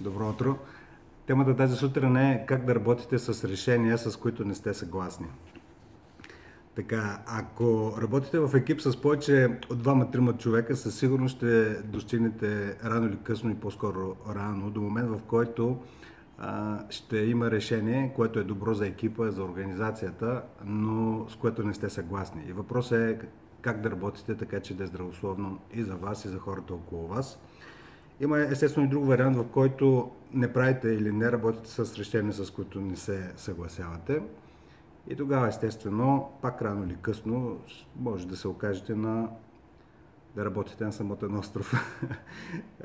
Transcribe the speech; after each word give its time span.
Добро 0.00 0.28
утро. 0.28 0.58
Темата 1.26 1.56
тази 1.56 1.76
сутрин 1.76 2.16
е 2.16 2.44
как 2.48 2.64
да 2.64 2.74
работите 2.74 3.18
с 3.18 3.48
решения, 3.48 3.98
с 3.98 4.16
които 4.16 4.44
не 4.44 4.54
сте 4.54 4.74
съгласни. 4.74 5.26
Така, 6.74 7.22
ако 7.26 7.94
работите 8.02 8.38
в 8.38 8.54
екип 8.54 8.80
с 8.80 9.00
повече 9.00 9.58
от 9.70 9.78
двама-трима 9.78 10.32
човека, 10.36 10.76
със 10.76 10.98
сигурност 10.98 11.36
ще 11.36 11.74
достигнете 11.82 12.76
рано 12.84 13.06
или 13.06 13.18
късно 13.22 13.50
и 13.50 13.54
по-скоро 13.54 14.16
рано 14.34 14.70
до 14.70 14.80
момент, 14.80 15.08
в 15.08 15.20
който 15.26 15.78
а, 16.38 16.78
ще 16.90 17.18
има 17.18 17.50
решение, 17.50 18.12
което 18.16 18.38
е 18.38 18.44
добро 18.44 18.74
за 18.74 18.86
екипа, 18.86 19.30
за 19.30 19.42
организацията, 19.42 20.42
но 20.64 21.28
с 21.28 21.36
което 21.36 21.62
не 21.62 21.74
сте 21.74 21.90
съгласни. 21.90 22.42
И 22.48 22.52
въпросът 22.52 22.98
е 22.98 23.18
как 23.60 23.80
да 23.80 23.90
работите 23.90 24.36
така, 24.36 24.60
че 24.60 24.76
да 24.76 24.84
е 24.84 24.86
здравословно 24.86 25.58
и 25.74 25.82
за 25.82 25.96
вас, 25.96 26.24
и 26.24 26.28
за 26.28 26.38
хората 26.38 26.74
около 26.74 27.08
вас. 27.08 27.38
Има 28.20 28.38
естествено 28.38 28.86
и 28.86 28.90
друг 28.90 29.06
вариант, 29.06 29.36
в 29.36 29.44
който 29.44 30.10
не 30.32 30.52
правите 30.52 30.88
или 30.88 31.12
не 31.12 31.32
работите 31.32 31.70
с 31.70 31.98
решения, 31.98 32.32
с 32.32 32.50
които 32.50 32.80
не 32.80 32.96
се 32.96 33.32
съгласявате. 33.36 34.22
И 35.08 35.16
тогава, 35.16 35.48
естествено, 35.48 36.30
пак 36.42 36.62
рано 36.62 36.84
или 36.84 36.96
късно, 37.02 37.58
може 37.96 38.26
да 38.26 38.36
се 38.36 38.48
окажете 38.48 38.94
на 38.94 39.28
да 40.36 40.44
работите 40.44 40.84
на 40.84 40.92
самотен 40.92 41.38
остров. 41.38 41.72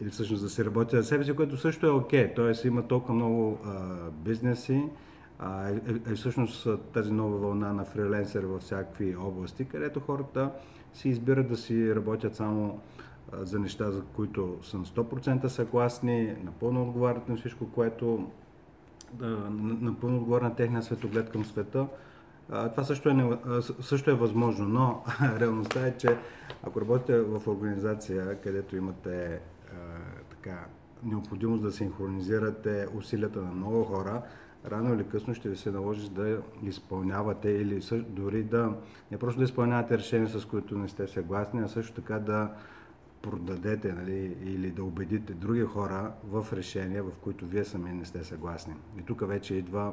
или 0.00 0.10
всъщност 0.10 0.42
да 0.42 0.50
се 0.50 0.64
работите 0.64 0.96
за 0.96 1.04
себе 1.04 1.24
си, 1.24 1.36
което 1.36 1.56
също 1.56 1.86
е 1.86 1.90
окей. 1.90 2.26
Okay. 2.26 2.36
Тоест 2.36 2.64
има 2.64 2.88
толкова 2.88 3.14
много 3.14 3.58
а, 3.64 4.10
бизнеси, 4.10 4.84
а, 5.38 5.68
е, 5.68 5.80
е, 6.10 6.14
всъщност 6.14 6.68
тази 6.92 7.12
нова 7.12 7.38
вълна 7.38 7.72
на 7.72 7.84
фриленсър 7.84 8.44
във 8.44 8.62
всякакви 8.62 9.16
области, 9.16 9.64
където 9.64 10.00
хората 10.00 10.50
си 10.92 11.08
избират 11.08 11.48
да 11.48 11.56
си 11.56 11.94
работят 11.94 12.36
само 12.36 12.80
за 13.32 13.58
неща, 13.58 13.90
за 13.90 14.02
които 14.02 14.40
на 14.74 14.84
100% 14.84 15.46
съгласни, 15.46 16.34
напълно 16.44 16.82
отговарят 16.82 17.28
на 17.28 17.36
всичко, 17.36 17.72
което 17.72 18.26
напълно 19.80 20.16
отговаря 20.16 20.44
на 20.44 20.54
техния 20.54 20.82
светоглед 20.82 21.30
към 21.30 21.44
света. 21.44 21.86
Това 22.46 22.84
също 22.84 23.08
е, 23.08 23.38
също 23.80 24.10
е 24.10 24.14
възможно, 24.14 24.68
но 24.68 25.02
реалността 25.40 25.86
е, 25.86 25.96
че 25.96 26.16
ако 26.62 26.80
работите 26.80 27.20
в 27.20 27.48
организация, 27.48 28.40
където 28.40 28.76
имате 28.76 29.40
така, 30.30 30.66
необходимост 31.02 31.62
да 31.62 31.72
синхронизирате 31.72 32.86
усилията 32.94 33.42
на 33.42 33.52
много 33.52 33.84
хора, 33.84 34.22
рано 34.70 34.94
или 34.94 35.08
късно 35.08 35.34
ще 35.34 35.48
ви 35.48 35.56
се 35.56 35.70
наложи 35.70 36.10
да 36.10 36.38
изпълнявате 36.62 37.50
или 37.50 37.80
дори 38.08 38.42
да 38.42 38.72
не 39.10 39.18
просто 39.18 39.38
да 39.38 39.44
изпълнявате 39.44 39.98
решения, 39.98 40.28
с 40.28 40.44
които 40.44 40.78
не 40.78 40.88
сте 40.88 41.08
съгласни, 41.08 41.60
а 41.60 41.68
също 41.68 41.94
така 41.94 42.18
да 42.18 42.50
продадете 43.22 43.92
нали, 43.92 44.36
или 44.42 44.70
да 44.70 44.84
убедите 44.84 45.34
други 45.34 45.60
хора 45.60 46.12
в 46.24 46.46
решения, 46.52 47.02
в 47.02 47.10
които 47.20 47.46
вие 47.46 47.64
сами 47.64 47.92
не 47.92 48.04
сте 48.04 48.24
съгласни. 48.24 48.74
И 48.98 49.02
тук 49.02 49.28
вече 49.28 49.54
идва 49.54 49.92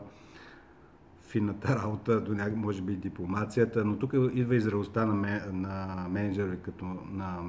финната 1.22 1.76
работа, 1.84 2.22
до 2.22 2.34
някак, 2.34 2.56
може 2.56 2.82
би 2.82 2.96
дипломацията, 2.96 3.86
но 3.86 4.00
тук 4.00 4.14
идва 4.34 4.56
и 4.56 4.60
зрелостта 4.60 5.06
на, 5.06 5.14
ме, 5.14 5.42
на 5.52 6.06
менеджери, 6.10 6.58
като 6.62 6.86
на 7.12 7.40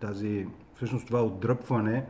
тази, 0.00 0.46
всъщност 0.74 1.06
това 1.06 1.24
отдръпване 1.24 2.06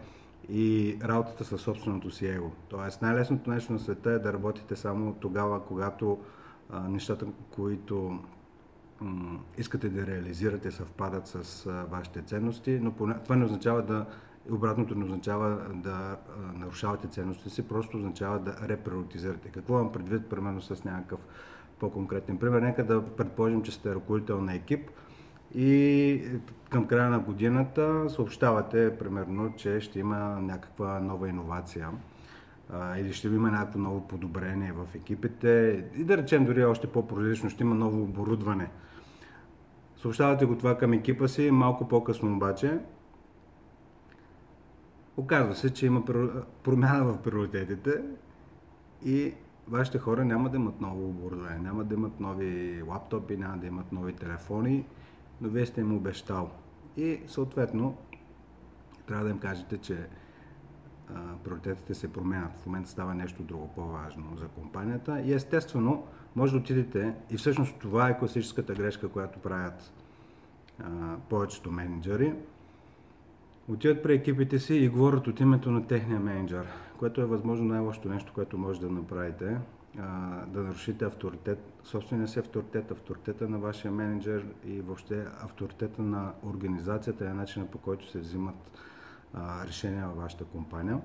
и 0.49 0.97
работата 1.05 1.45
със 1.45 1.61
собственото 1.61 2.11
си 2.11 2.27
его. 2.27 2.51
Тоест 2.69 3.03
най-лесното 3.03 3.51
нещо 3.51 3.73
на 3.73 3.79
света 3.79 4.11
е 4.11 4.19
да 4.19 4.33
работите 4.33 4.77
само 4.77 5.15
тогава, 5.15 5.67
когато 5.67 6.19
а, 6.71 6.89
нещата, 6.89 7.27
които 7.51 8.19
искате 9.59 9.89
да 9.89 10.07
реализирате, 10.07 10.71
съвпадат 10.71 11.27
с 11.27 11.65
вашите 11.91 12.23
ценности, 12.23 12.79
но 12.83 12.93
това 13.25 13.37
не 13.37 13.45
означава 13.45 13.83
да 13.83 14.07
обратното 14.51 14.95
не 14.95 15.05
означава 15.05 15.59
да 15.75 16.17
нарушавате 16.55 17.07
ценностите 17.07 17.51
си, 17.51 17.69
просто 17.69 17.97
означава 17.97 18.39
да 18.39 18.57
реприоритизирате. 18.69 19.49
Какво 19.49 19.75
имам 19.79 19.93
предвид, 19.93 20.27
примерно 20.27 20.61
с 20.61 20.85
някакъв 20.85 21.21
по-конкретен 21.79 22.39
пример? 22.39 22.63
Нека 22.63 22.87
да 22.87 23.07
предположим, 23.07 23.63
че 23.63 23.73
сте 23.73 23.95
ръководител 23.95 24.41
на 24.41 24.55
екип, 24.55 24.91
и 25.55 26.23
към 26.71 26.87
края 26.87 27.11
на 27.11 27.19
годината 27.19 28.11
съобщавате, 28.11 28.99
примерно, 28.99 29.55
че 29.57 29.81
ще 29.81 29.99
има 29.99 30.19
някаква 30.41 31.01
нова 31.01 31.29
иновация 31.29 31.91
или 32.97 33.13
ще 33.13 33.29
има 33.29 33.51
някакво 33.51 33.79
ново 33.79 34.09
подобрение 34.09 34.73
в 34.73 34.95
екипите 34.95 35.85
и 35.97 36.05
да 36.05 36.17
речем 36.17 36.45
дори 36.45 36.65
още 36.65 36.87
по-прозрачно 36.87 37.51
ще 37.51 37.63
има 37.63 37.75
ново 37.75 38.03
оборудване. 38.03 38.71
Съобщавате 40.03 40.45
го 40.45 40.57
това 40.57 40.79
към 40.79 40.93
екипа 40.93 41.29
си, 41.29 41.51
малко 41.51 41.89
по-късно 41.89 42.37
обаче 42.37 42.79
оказва 45.17 45.55
се, 45.55 45.73
че 45.73 45.87
има 45.87 46.05
промяна 46.63 47.05
в 47.05 47.23
приоритетите 47.23 48.03
и 49.05 49.35
вашите 49.69 49.99
хора 49.99 50.25
няма 50.25 50.51
да 50.51 50.57
имат 50.57 50.81
ново 50.81 51.09
оборудване, 51.09 51.59
няма 51.59 51.85
да 51.85 51.95
имат 51.95 52.21
нови 52.21 52.83
лаптопи, 52.83 53.37
няма 53.37 53.57
да 53.57 53.67
имат 53.67 53.93
нови 53.93 54.13
телефони 54.13 54.85
но 55.41 55.49
вие 55.49 55.67
сте 55.67 55.81
им 55.81 55.97
обещал. 55.97 56.51
И 56.97 57.21
съответно, 57.27 57.97
трябва 59.07 59.25
да 59.25 59.31
им 59.31 59.39
кажете, 59.39 59.79
че 59.79 60.07
а, 61.11 61.15
приоритетите 61.45 61.95
се 61.95 62.13
променят. 62.13 62.53
В 62.63 62.67
момента 62.67 62.91
става 62.91 63.15
нещо 63.15 63.43
друго 63.43 63.71
по-важно 63.75 64.37
за 64.37 64.49
компанията. 64.49 65.21
И 65.21 65.33
естествено, 65.33 66.07
може 66.37 66.53
да 66.53 66.59
отидете, 66.59 67.15
и 67.31 67.37
всъщност 67.37 67.79
това 67.79 68.09
е 68.09 68.19
класическата 68.19 68.75
грешка, 68.75 69.09
която 69.09 69.39
правят 69.39 69.93
а, 70.81 70.87
повечето 71.29 71.71
менеджери, 71.71 72.35
отиват 73.69 74.03
при 74.03 74.15
екипите 74.15 74.59
си 74.59 74.75
и 74.75 74.89
говорят 74.89 75.27
от 75.27 75.41
името 75.41 75.71
на 75.71 75.87
техния 75.87 76.21
менеджер, 76.21 76.67
което 76.99 77.21
е 77.21 77.25
възможно 77.25 77.67
най-лошото 77.67 78.09
нещо, 78.09 78.33
което 78.35 78.59
може 78.59 78.81
да 78.81 78.91
направите 78.91 79.59
да 80.47 80.63
нарушите 80.63 81.05
авторитет, 81.05 81.59
собствения 81.85 82.29
си 82.29 82.39
авторитет, 82.39 82.91
авторитета 82.91 83.49
на 83.49 83.59
вашия 83.59 83.93
менеджер 83.93 84.47
и 84.65 84.81
въобще 84.81 85.27
авторитета 85.41 86.03
на 86.03 86.33
организацията 86.47 87.25
и 87.25 87.29
начина 87.29 87.67
по 87.67 87.79
който 87.79 88.11
се 88.11 88.19
взимат 88.19 88.73
а, 89.35 89.67
решения 89.67 90.07
във 90.07 90.17
вашата 90.17 90.45
компания. 90.45 90.99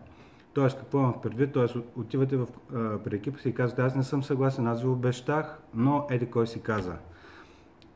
Тоест, 0.53 0.79
какво 0.79 0.99
имам 0.99 1.21
предвид? 1.21 1.51
Тоест, 1.53 1.75
отивате 1.95 2.37
в, 2.37 2.47
а, 2.75 2.97
при 3.03 3.15
екипа 3.15 3.39
си 3.39 3.49
и 3.49 3.53
казвате, 3.53 3.81
аз 3.81 3.95
не 3.95 4.03
съм 4.03 4.23
съгласен, 4.23 4.67
аз 4.67 4.81
ви 4.81 4.87
обещах, 4.87 5.59
но 5.73 6.07
еди 6.09 6.25
кой 6.25 6.47
си 6.47 6.61
каза. 6.61 6.95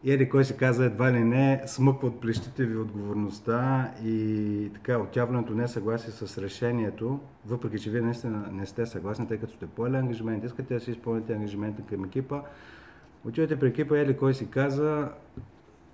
И 0.04 0.12
еди 0.12 0.30
кой 0.30 0.46
си 0.46 0.58
каза 0.58 0.86
едва 0.86 1.12
ли 1.12 1.20
не, 1.20 1.64
смъква 1.66 2.08
от 2.08 2.22
плещите 2.22 2.66
ви 2.66 2.78
отговорността 2.78 3.92
и 4.04 4.70
така, 4.74 4.98
отяването 4.98 5.54
не 5.54 5.64
е 5.64 5.68
съгласие 5.68 6.12
с 6.12 6.38
решението, 6.38 7.20
въпреки 7.46 7.80
че 7.80 7.90
вие 7.90 8.02
наистина 8.02 8.50
не 8.52 8.66
сте 8.66 8.86
съгласни, 8.86 9.28
тъй 9.28 9.38
като 9.38 9.54
сте 9.54 9.68
поели 9.68 9.96
ангажимент, 9.96 10.44
искате 10.44 10.74
да 10.74 10.80
си 10.80 10.92
изпълните 10.92 11.34
ангажимента 11.34 11.82
към 11.82 12.06
екипа, 12.06 12.42
отивате 13.26 13.60
при 13.60 13.68
екипа, 13.68 13.98
еди 13.98 14.18
кой 14.18 14.34
си 14.34 14.50
каза 14.50 15.10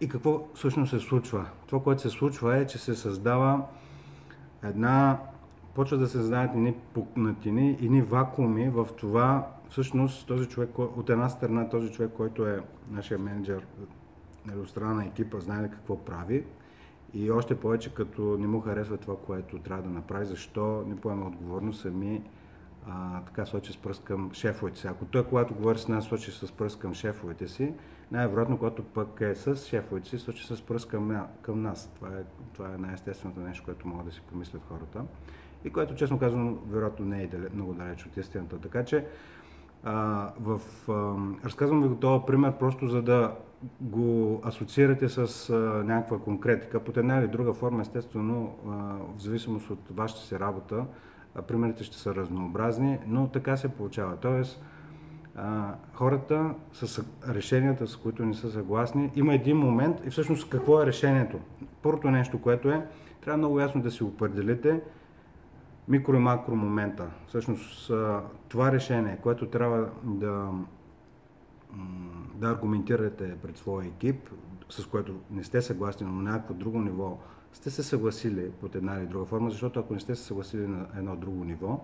и 0.02 0.10
какво 0.10 0.48
всъщност 0.54 0.90
се 0.90 1.00
случва. 1.00 1.46
Това, 1.68 1.84
което 1.84 2.02
се 2.02 2.10
случва 2.10 2.58
е, 2.58 2.68
че 2.68 2.78
се 2.78 2.96
създава 2.96 3.66
една 4.64 5.20
почва 5.76 5.98
да 5.98 6.08
се 6.08 6.18
създават 6.18 6.52
едни 6.54 6.74
пукнатини, 6.94 7.70
едни 7.70 8.02
вакууми 8.02 8.70
в 8.70 8.88
това, 8.98 9.48
всъщност 9.70 10.28
този 10.28 10.46
човек, 10.46 10.80
от 10.80 11.10
една 11.10 11.30
страна 11.30 11.70
този 11.70 11.92
човек, 11.92 12.12
който 12.18 12.48
е 12.48 12.64
нашия 12.92 13.20
менеджер, 13.20 13.66
нали, 14.46 14.60
от 14.60 14.70
страна 14.70 14.94
на 14.94 15.06
екипа, 15.06 15.40
знае 15.40 15.72
какво 15.72 16.06
прави. 16.06 16.44
И 17.14 17.32
още 17.32 17.60
повече 17.60 17.94
като 17.94 18.38
не 18.40 18.48
му 18.48 18.60
харесва 18.60 18.98
това, 18.98 19.16
което 19.26 19.60
трябва 19.60 19.84
да 19.84 19.90
направи, 19.90 20.26
защо 20.26 20.84
не 20.88 20.96
поема 20.96 21.28
отговорност 21.28 21.82
сами 21.82 22.22
а, 22.90 23.22
така 23.22 23.46
сочи 23.46 23.74
с 23.74 23.78
пръст 23.78 24.04
към 24.04 24.30
шефовете 24.34 24.80
си. 24.80 24.88
Ако 24.88 25.06
той, 25.06 25.24
когато 25.24 25.54
говори 25.54 25.80
с 25.80 25.88
нас, 25.88 26.06
сочи 26.06 26.32
с 26.32 26.52
пръст 26.52 26.80
към 26.80 26.94
шефовете 26.94 27.48
си, 27.48 27.74
най-вероятно, 28.12 28.58
когато 28.58 28.84
пък 28.84 29.22
е 29.22 29.36
с 29.36 29.56
шефовете 29.56 30.10
си, 30.10 30.18
сочи 30.18 30.48
с 30.48 30.62
пръст 30.62 30.88
към, 30.88 31.26
към 31.42 31.62
нас. 31.62 31.92
Това 31.96 32.08
е, 32.08 32.24
това 32.54 32.74
е 32.74 32.78
най-естественото 32.78 33.40
нещо, 33.40 33.66
което 33.66 33.88
могат 33.88 34.06
да 34.06 34.12
си 34.12 34.22
помислят 34.22 34.62
хората 34.70 35.04
и 35.66 35.70
което, 35.70 35.96
честно 35.96 36.20
казвам, 36.20 36.60
вероятно 36.70 37.06
не 37.06 37.24
е 37.24 37.30
много 37.54 37.74
далеч 37.74 38.06
от 38.06 38.18
истината. 38.18 38.60
Така 38.60 38.86
че, 38.86 39.06
а, 39.84 40.30
в, 40.40 40.62
а, 40.90 41.16
разказвам 41.46 41.84
ви 41.84 41.90
го 41.90 41.96
този 41.96 42.24
пример 42.28 42.54
просто 42.58 42.88
за 42.88 43.02
да 43.02 43.36
го 43.82 44.42
асоциирате 44.44 45.10
с 45.10 45.50
а, 45.50 45.54
някаква 45.84 46.20
конкретика. 46.20 46.80
Под 46.80 46.98
една 46.98 47.18
или 47.18 47.28
друга 47.28 47.54
форма, 47.54 47.82
естествено, 47.82 48.56
а, 48.68 48.72
в 49.18 49.22
зависимост 49.22 49.70
от 49.70 49.80
вашата 49.90 50.22
си 50.22 50.40
работа, 50.40 50.86
примерите 51.42 51.84
ще 51.84 51.98
са 51.98 52.16
разнообразни, 52.16 52.98
но 53.08 53.28
така 53.28 53.58
се 53.58 53.70
получава. 53.70 54.18
Тоест, 54.18 54.62
а, 55.36 55.74
хората 55.94 56.54
с 56.74 57.06
решенията, 57.30 57.88
с 57.88 57.96
които 57.96 58.26
не 58.26 58.34
са 58.34 58.52
съгласни, 58.52 59.12
има 59.16 59.34
един 59.34 59.58
момент 59.58 60.02
и 60.06 60.10
всъщност 60.10 60.50
какво 60.50 60.82
е 60.82 60.86
решението? 60.86 61.40
Първото 61.82 62.12
нещо, 62.12 62.42
което 62.42 62.70
е, 62.70 62.86
трябва 63.22 63.38
много 63.38 63.60
ясно 63.60 63.82
да 63.82 63.92
си 63.92 64.04
определите 64.04 64.82
микро 65.88 66.16
и 66.16 66.20
макро 66.20 66.56
момента. 66.56 67.08
Всъщност 67.28 67.92
това 68.50 68.72
решение, 68.72 69.18
което 69.22 69.46
трябва 69.46 69.90
да, 70.04 70.50
да 72.36 72.50
аргументирате 72.50 73.38
пред 73.42 73.58
своя 73.58 73.88
екип, 73.88 74.30
с 74.70 74.86
което 74.86 75.16
не 75.32 75.44
сте 75.44 75.62
съгласни, 75.62 76.08
но 76.08 76.14
на 76.14 76.32
някакво 76.32 76.54
друго 76.54 76.80
ниво 76.80 77.20
сте 77.54 77.70
се 77.70 77.84
съгласили 77.84 78.52
под 78.52 78.76
една 78.76 78.96
или 78.96 79.08
друга 79.08 79.26
форма, 79.26 79.50
защото 79.50 79.80
ако 79.80 79.94
не 79.94 80.00
сте 80.00 80.16
се 80.16 80.24
съгласили 80.24 80.68
на 80.68 80.88
едно 80.98 81.16
друго 81.16 81.44
ниво, 81.44 81.80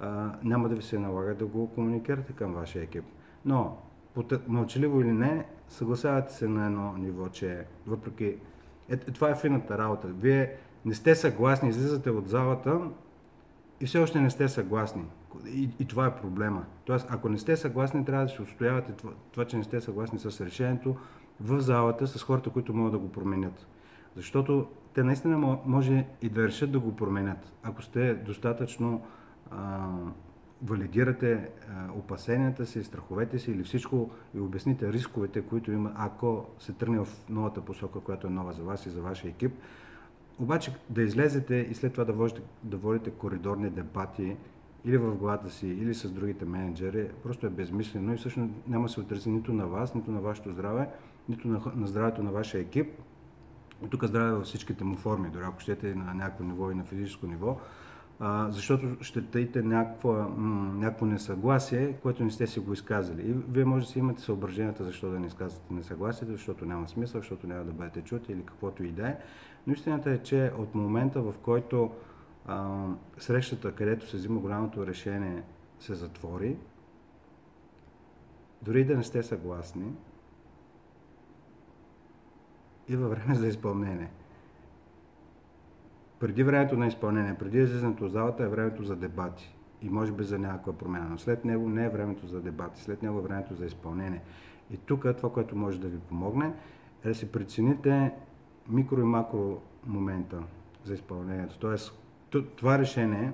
а, 0.00 0.32
няма 0.42 0.68
да 0.68 0.74
ви 0.74 0.82
се 0.82 0.98
налага 0.98 1.34
да 1.34 1.46
го 1.46 1.70
комуникирате 1.74 2.32
към 2.32 2.52
вашия 2.52 2.82
екип. 2.82 3.04
Но, 3.44 3.78
мълчаливо 4.48 5.00
или 5.00 5.12
не, 5.12 5.46
съгласявате 5.68 6.32
се 6.32 6.48
на 6.48 6.66
едно 6.66 6.92
ниво, 6.92 7.28
че 7.28 7.66
въпреки... 7.86 8.36
Е, 8.88 8.96
това 8.96 9.30
е 9.30 9.34
фината 9.34 9.78
работа. 9.78 10.08
Вие 10.08 10.56
не 10.84 10.94
сте 10.94 11.14
съгласни, 11.14 11.68
излизате 11.68 12.10
от 12.10 12.28
залата 12.28 12.80
и 13.84 13.86
все 13.86 13.98
още 13.98 14.20
не 14.20 14.30
сте 14.30 14.48
съгласни. 14.48 15.04
И, 15.46 15.68
и 15.78 15.84
това 15.84 16.06
е 16.06 16.16
проблема. 16.16 16.64
Тоест, 16.84 17.06
ако 17.10 17.28
не 17.28 17.38
сте 17.38 17.56
съгласни, 17.56 18.04
трябва 18.04 18.24
да 18.24 18.32
се 18.32 18.42
устоявате 18.42 18.92
това, 18.92 19.12
това, 19.32 19.44
че 19.44 19.56
не 19.56 19.64
сте 19.64 19.80
съгласни 19.80 20.18
с 20.18 20.40
решението 20.40 20.96
в 21.40 21.60
залата 21.60 22.06
с 22.06 22.22
хората, 22.22 22.50
които 22.50 22.74
могат 22.74 22.92
да 22.92 22.98
го 22.98 23.12
променят. 23.12 23.66
Защото 24.16 24.66
те 24.94 25.02
наистина 25.02 25.58
може 25.66 26.06
и 26.22 26.28
да 26.28 26.46
решат 26.46 26.72
да 26.72 26.80
го 26.80 26.96
променят, 26.96 27.52
ако 27.62 27.82
сте 27.82 28.14
достатъчно 28.14 29.04
а, 29.50 29.88
валидирате 30.62 31.48
а, 31.68 31.92
опасенията 31.92 32.66
си, 32.66 32.84
страховете 32.84 33.38
си 33.38 33.50
или 33.50 33.64
всичко 33.64 34.10
и 34.34 34.40
обясните 34.40 34.92
рисковете, 34.92 35.42
които 35.42 35.72
има, 35.72 35.92
ако 35.96 36.46
се 36.58 36.72
тръгне 36.72 36.98
в 36.98 37.08
новата 37.28 37.60
посока, 37.60 38.00
която 38.00 38.26
е 38.26 38.30
нова 38.30 38.52
за 38.52 38.62
вас 38.62 38.86
и 38.86 38.90
за 38.90 39.02
вашия 39.02 39.30
екип. 39.30 39.52
Обаче 40.38 40.72
да 40.90 41.02
излезете 41.02 41.54
и 41.70 41.74
след 41.74 41.92
това 41.92 42.04
да 42.04 42.12
водите, 42.12 42.40
да 42.62 42.76
водите 42.76 43.10
коридорни 43.10 43.70
дебати 43.70 44.36
или 44.84 44.96
в 44.96 45.16
главата 45.16 45.50
си, 45.50 45.66
или 45.66 45.94
с 45.94 46.10
другите 46.10 46.44
менеджери, 46.44 47.08
просто 47.22 47.46
е 47.46 47.50
безмислено 47.50 48.14
и 48.14 48.16
всъщност 48.16 48.54
няма 48.68 48.88
се 48.88 49.00
отрази 49.00 49.30
нито 49.30 49.52
на 49.52 49.66
вас, 49.66 49.94
нито 49.94 50.10
на 50.10 50.20
вашето 50.20 50.52
здраве, 50.52 50.88
нито 51.28 51.48
на, 51.48 51.60
на 51.76 51.86
здравето 51.86 52.22
на 52.22 52.30
вашия 52.32 52.60
екип. 52.60 52.88
И 53.84 53.88
тук 53.88 54.04
здраве 54.04 54.32
във 54.32 54.44
всичките 54.44 54.84
му 54.84 54.96
форми, 54.96 55.30
дори 55.30 55.44
ако 55.44 55.60
щете 55.60 55.94
на 55.94 56.14
някакво 56.14 56.44
ниво 56.44 56.70
и 56.70 56.74
на 56.74 56.84
физическо 56.84 57.26
ниво, 57.26 57.58
а, 58.20 58.50
защото 58.50 58.86
ще 59.00 59.26
тъйте 59.26 59.62
някакво, 59.62 60.12
някакво 60.74 61.06
несъгласие, 61.06 61.92
което 61.92 62.24
не 62.24 62.30
сте 62.30 62.46
си 62.46 62.60
го 62.60 62.72
изказали. 62.72 63.30
И 63.30 63.32
вие 63.32 63.64
може 63.64 63.86
да 63.86 63.92
си 63.92 63.98
имате 63.98 64.20
съображенията 64.20 64.84
защо 64.84 65.10
да 65.10 65.20
не 65.20 65.26
изказвате 65.26 65.74
несъгласието, 65.74 66.32
защото 66.32 66.66
няма 66.66 66.88
смисъл, 66.88 67.20
защото 67.20 67.46
няма 67.46 67.64
да 67.64 67.72
бъдете 67.72 68.00
чути 68.00 68.32
или 68.32 68.42
каквото 68.46 68.84
и 68.84 68.92
да 68.92 69.08
е. 69.08 69.16
Но 69.66 69.72
истината 69.72 70.10
е, 70.10 70.18
че 70.18 70.52
от 70.58 70.74
момента, 70.74 71.22
в 71.22 71.34
който 71.42 71.90
а, 72.46 72.86
срещата, 73.18 73.72
където 73.72 74.08
се 74.08 74.16
взима 74.16 74.40
голямото 74.40 74.86
решение, 74.86 75.42
се 75.78 75.94
затвори, 75.94 76.56
дори 78.62 78.84
да 78.84 78.96
не 78.96 79.02
сте 79.02 79.22
съгласни, 79.22 79.92
и 82.88 82.96
във 82.96 83.10
време 83.10 83.34
за 83.34 83.46
изпълнение. 83.46 84.10
Преди 86.20 86.42
времето 86.42 86.76
на 86.76 86.86
изпълнение, 86.86 87.36
преди 87.38 87.58
излизането 87.58 88.04
от 88.04 88.12
залата 88.12 88.42
е 88.42 88.48
времето 88.48 88.82
за 88.82 88.96
дебати 88.96 89.54
и 89.82 89.88
може 89.88 90.12
би 90.12 90.24
за 90.24 90.38
някаква 90.38 90.72
промяна. 90.72 91.06
Но 91.10 91.18
след 91.18 91.44
него 91.44 91.68
не 91.68 91.84
е 91.84 91.88
времето 91.88 92.26
за 92.26 92.40
дебати, 92.40 92.82
след 92.82 93.02
него 93.02 93.18
е 93.18 93.22
времето 93.22 93.54
за 93.54 93.66
изпълнение. 93.66 94.22
И 94.70 94.76
тук 94.76 95.06
това, 95.16 95.32
което 95.32 95.56
може 95.56 95.80
да 95.80 95.88
ви 95.88 95.98
помогне, 95.98 96.52
е 97.04 97.08
да 97.08 97.14
си 97.14 97.32
прецените 97.32 98.12
микро 98.68 99.00
и 99.00 99.04
макро 99.04 99.60
момента 99.86 100.42
за 100.84 100.94
изпълнението. 100.94 101.58
Тоест, 101.58 102.00
това 102.56 102.78
решение, 102.78 103.32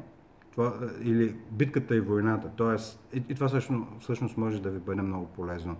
това, 0.50 0.75
или 1.03 1.37
битката 1.50 1.97
и 1.97 2.00
войната, 2.00 2.50
тоест, 2.56 3.09
и, 3.12 3.23
и 3.29 3.35
това 3.35 3.49
всъщност, 3.49 4.00
всъщност 4.00 4.37
може 4.37 4.62
да 4.62 4.71
ви 4.71 4.79
бъде 4.79 5.03
много 5.03 5.27
полезно. 5.27 5.77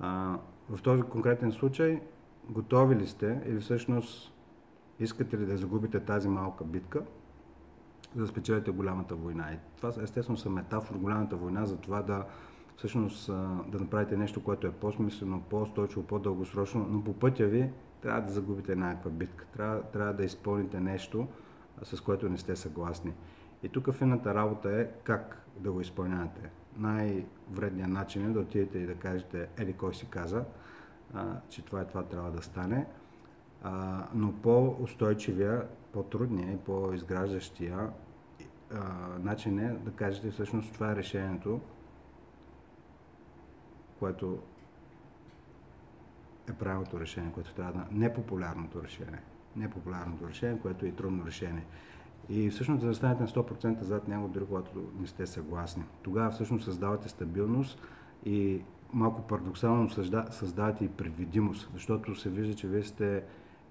А, 0.00 0.38
в 0.70 0.82
този 0.82 1.02
конкретен 1.02 1.52
случай 1.52 2.00
готови 2.50 2.96
ли 2.96 3.06
сте 3.06 3.40
или 3.46 3.60
всъщност 3.60 4.33
искате 5.00 5.38
ли 5.38 5.46
да 5.46 5.56
загубите 5.56 6.00
тази 6.00 6.28
малка 6.28 6.64
битка, 6.64 7.02
за 8.14 8.22
да 8.22 8.26
спечелите 8.26 8.70
голямата 8.70 9.14
война. 9.14 9.52
И 9.52 9.56
това 9.76 9.92
естествено 10.02 10.38
са 10.38 10.50
метафор, 10.50 10.96
голямата 10.96 11.36
война 11.36 11.66
за 11.66 11.76
това 11.76 12.02
да 12.02 12.24
всъщност 12.76 13.26
да 13.68 13.80
направите 13.80 14.16
нещо, 14.16 14.44
което 14.44 14.66
е 14.66 14.72
по-смислено, 14.72 15.42
по-устойчиво, 15.50 16.02
по-дългосрочно, 16.02 16.86
но 16.90 17.04
по 17.04 17.12
пътя 17.12 17.46
ви 17.46 17.70
трябва 18.02 18.20
да 18.20 18.32
загубите 18.32 18.76
някаква 18.76 19.10
битка. 19.10 19.46
Трябва, 19.52 19.82
трябва 19.82 20.12
да 20.12 20.24
изпълните 20.24 20.80
нещо, 20.80 21.26
с 21.82 22.00
което 22.00 22.28
не 22.28 22.38
сте 22.38 22.56
съгласни. 22.56 23.12
И 23.62 23.68
тук 23.68 23.92
фината 23.92 24.34
работа 24.34 24.80
е 24.80 24.88
как 25.04 25.46
да 25.56 25.72
го 25.72 25.80
изпълнявате. 25.80 26.50
Най-вредният 26.76 27.90
начин 27.90 28.26
е 28.26 28.32
да 28.32 28.40
отидете 28.40 28.78
и 28.78 28.86
да 28.86 28.94
кажете, 28.94 29.48
еди 29.56 29.72
кой 29.72 29.94
си 29.94 30.06
каза, 30.10 30.44
а, 31.14 31.40
че 31.48 31.64
това 31.64 31.82
и 31.82 31.86
това 31.86 32.02
трябва 32.02 32.30
да 32.30 32.42
стане. 32.42 32.86
А, 33.64 34.04
но 34.14 34.32
по-устойчивия, 34.32 35.68
по-трудния 35.92 36.52
и 36.52 36.56
по-изграждащия 36.56 37.90
начин 39.18 39.58
е 39.58 39.72
да 39.72 39.90
кажете 39.90 40.30
всъщност 40.30 40.74
това 40.74 40.92
е 40.92 40.96
решението, 40.96 41.60
което 43.98 44.38
е 46.48 46.52
правилното 46.52 47.00
решение, 47.00 47.32
което 47.32 47.54
трябва 47.54 47.72
да... 47.72 47.86
Непопулярното 47.90 48.82
решение. 48.82 49.20
Непопулярното 49.56 50.28
решение, 50.28 50.60
което 50.62 50.84
е 50.84 50.88
и 50.88 50.92
трудно 50.92 51.26
решение. 51.26 51.64
И 52.28 52.50
всъщност 52.50 52.80
да 52.80 52.86
застанете 52.86 53.22
на 53.22 53.28
100% 53.28 53.82
зад 53.82 54.08
него, 54.08 54.28
дори 54.28 54.46
когато 54.46 54.92
не 55.00 55.06
сте 55.06 55.26
съгласни. 55.26 55.84
Тогава 56.02 56.30
всъщност 56.30 56.64
създавате 56.64 57.08
стабилност 57.08 57.82
и 58.24 58.62
малко 58.92 59.22
парадоксално 59.22 59.90
създавате 60.30 60.84
и 60.84 60.88
предвидимост, 60.88 61.70
защото 61.74 62.14
се 62.14 62.30
вижда, 62.30 62.54
че 62.54 62.68
вие 62.68 62.82
сте, 62.82 63.24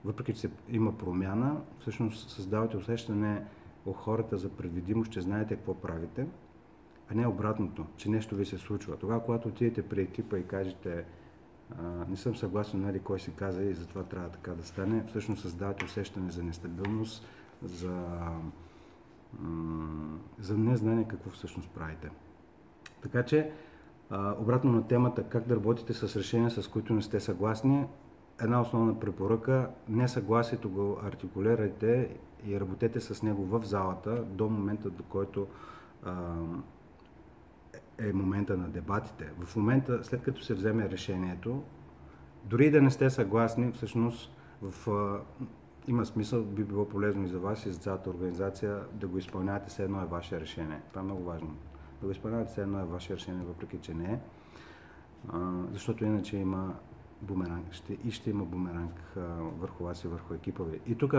въпреки 0.05 0.33
че 0.33 0.50
има 0.69 0.97
промяна, 0.97 1.61
всъщност 1.79 2.29
създавате 2.29 2.77
усещане 2.77 3.45
у 3.85 3.94
хората 3.94 4.38
за 4.38 4.50
предвидимост, 4.50 5.11
че 5.11 5.21
знаете 5.21 5.55
какво 5.55 5.73
правите, 5.73 6.27
а 7.11 7.15
не 7.15 7.27
обратното, 7.27 7.85
че 7.95 8.09
нещо 8.09 8.35
ви 8.35 8.45
се 8.45 8.57
случва. 8.57 8.97
Тогава, 8.97 9.23
когато 9.23 9.47
отидете 9.47 9.89
при 9.89 10.01
екипа 10.01 10.38
и 10.38 10.47
кажете, 10.47 11.05
не 12.09 12.17
съм 12.17 12.35
съгласен, 12.35 12.81
нали, 12.81 13.00
кой 13.00 13.19
си 13.19 13.33
каза 13.35 13.63
и 13.63 13.73
затова 13.73 14.03
трябва 14.03 14.29
така 14.29 14.51
да 14.51 14.63
стане, 14.63 15.03
всъщност 15.07 15.41
създавате 15.41 15.85
усещане 15.85 16.31
за 16.31 16.44
нестабилност, 16.44 17.27
за, 17.63 18.07
за 20.39 20.57
незнание 20.57 21.07
какво 21.07 21.29
всъщност 21.29 21.69
правите. 21.69 22.09
Така 23.01 23.23
че, 23.23 23.51
обратно 24.39 24.71
на 24.71 24.88
темата 24.88 25.23
как 25.23 25.47
да 25.47 25.56
работите 25.56 25.94
с 25.94 26.15
решения, 26.15 26.51
с 26.51 26.67
които 26.67 26.94
не 26.94 27.01
сте 27.01 27.19
съгласни, 27.19 27.85
една 28.41 28.62
основна 28.62 29.00
препоръка, 29.00 29.69
несъгласието 29.89 30.69
го 30.69 31.00
артикулирайте 31.03 32.18
и 32.45 32.59
работете 32.59 33.00
с 33.00 33.24
него 33.24 33.45
в 33.45 33.63
залата 33.65 34.24
до 34.24 34.50
момента, 34.50 34.89
до 34.89 35.03
който 35.03 35.47
е 37.99 38.13
момента 38.13 38.57
на 38.57 38.69
дебатите. 38.69 39.31
В 39.40 39.56
момента, 39.56 40.04
след 40.04 40.23
като 40.23 40.42
се 40.42 40.54
вземе 40.54 40.90
решението, 40.90 41.63
дори 42.44 42.71
да 42.71 42.81
не 42.81 42.92
сте 42.92 43.09
съгласни, 43.09 43.71
всъщност 43.71 44.31
в, 44.61 45.19
има 45.87 46.06
смисъл, 46.06 46.44
би 46.44 46.63
било 46.63 46.90
полезно 46.90 47.25
и 47.25 47.28
за 47.28 47.40
вас 47.40 47.66
и 47.66 47.71
за 47.71 47.80
цялата 47.80 48.09
организация 48.09 48.80
да 48.94 49.07
го 49.07 49.18
изпълнявате, 49.18 49.69
все 49.69 49.83
едно 49.83 50.02
е 50.02 50.06
ваше 50.06 50.40
решение. 50.40 50.81
Това 50.90 51.02
е 51.02 51.06
много 51.06 51.23
важно 51.23 51.56
да 52.02 52.06
го 52.07 52.11
изпълнявате, 52.11 52.52
все 52.52 52.61
едно 52.61 52.80
е 52.80 52.85
ваше 52.85 53.16
решение, 53.16 53.45
въпреки 53.45 53.78
че 53.78 53.94
не 53.94 54.13
е. 54.13 54.19
А, 55.33 55.52
защото 55.71 56.06
иначе 56.06 56.37
има 56.37 56.73
бумеранг 57.23 57.73
ще, 57.73 57.94
и 57.94 58.11
ще 58.11 58.30
има 58.30 58.45
бумеранг 58.45 59.13
а, 59.18 59.19
върху 59.59 59.83
вас 59.83 60.03
и 60.03 60.07
върху 60.07 60.33
екипа 60.33 60.63
ви. 60.63 60.80
И 60.87 60.95
тук 60.95 61.13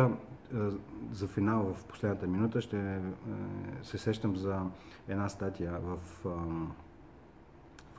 за 1.12 1.28
финал 1.28 1.74
в 1.74 1.84
последната 1.84 2.26
минута 2.26 2.60
ще 2.60 2.76
а, 2.76 3.00
се 3.82 3.98
сещам 3.98 4.36
за 4.36 4.62
една 5.08 5.28
статия 5.28 5.78
в 5.80 5.98
а, 6.26 6.28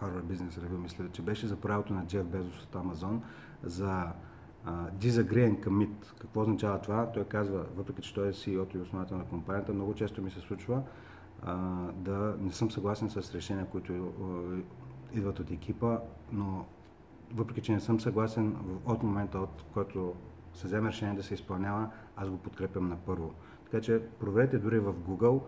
Harvard 0.02 0.24
Business 0.24 0.60
Review, 0.60 0.78
мисля, 0.78 1.06
че 1.12 1.22
беше 1.22 1.48
за 1.48 1.56
правилото 1.56 1.94
на 1.94 2.06
Джеф 2.06 2.26
Безос 2.26 2.64
от 2.64 2.76
Амазон 2.76 3.22
за 3.64 4.08
uh, 4.68 4.92
disagree 4.92 5.52
and 5.52 5.66
commit. 5.66 6.20
Какво 6.22 6.42
означава 6.42 6.82
това? 6.82 7.12
Той 7.12 7.24
казва, 7.24 7.66
въпреки 7.76 8.02
че 8.02 8.14
той 8.14 8.28
е 8.28 8.34
CEO 8.34 8.76
и 8.76 8.78
основател 8.78 9.18
на 9.18 9.26
компанията, 9.26 9.74
много 9.74 9.94
често 9.94 10.22
ми 10.22 10.32
се 10.32 10.40
случва 10.40 10.82
а, 11.44 11.56
да 11.94 12.36
не 12.40 12.52
съм 12.52 12.72
съгласен 12.72 13.10
с 13.10 13.36
решения, 13.36 13.66
които 13.66 13.94
а, 13.94 15.18
идват 15.18 15.40
от 15.40 15.52
екипа, 15.52 16.00
но 16.32 16.66
въпреки, 17.36 17.62
че 17.62 17.72
не 17.74 17.80
съм 17.80 18.00
съгласен 18.00 18.56
от 18.86 19.04
момента, 19.04 19.40
от 19.40 19.64
който 19.74 20.14
се 20.54 20.68
вземе 20.68 20.90
решение 20.90 21.16
да 21.16 21.24
се 21.24 21.34
изпълнява, 21.34 21.90
аз 22.16 22.30
го 22.30 22.38
подкрепям 22.38 22.90
на 22.90 22.96
първо. 22.96 23.34
Така 23.66 23.82
че 23.82 24.02
проверете 24.20 24.58
дори 24.58 24.80
в 24.80 24.94
Google 24.94 25.42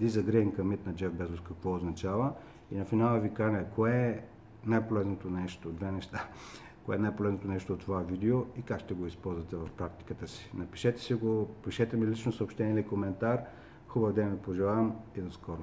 Disagree 0.00 0.44
and 0.44 0.58
Commit 0.58 0.86
на 0.86 0.94
Джеф 0.94 1.12
Безос 1.12 1.40
какво 1.40 1.74
означава 1.74 2.32
и 2.70 2.76
на 2.76 2.84
финала 2.84 3.20
ви 3.20 3.34
каня 3.34 3.64
кое 3.74 4.08
е 4.08 4.20
най-полезното 4.66 5.30
нещо, 5.30 5.72
две 5.72 5.92
неща, 5.92 6.28
кое 6.84 6.96
е 6.96 6.98
най-полезното 6.98 7.48
нещо 7.48 7.72
от 7.72 7.80
това 7.80 8.00
видео 8.00 8.44
и 8.56 8.62
как 8.62 8.80
ще 8.80 8.94
го 8.94 9.06
използвате 9.06 9.56
в 9.56 9.68
практиката 9.76 10.28
си. 10.28 10.50
Напишете 10.54 11.00
си 11.00 11.14
го, 11.14 11.48
пишете 11.64 11.96
ми 11.96 12.06
лично 12.06 12.32
съобщение 12.32 12.72
или 12.72 12.86
коментар. 12.86 13.40
Хубав 13.88 14.12
ден 14.12 14.30
ви 14.30 14.36
пожелавам 14.36 14.96
и 15.16 15.20
до 15.20 15.30
скоро! 15.30 15.52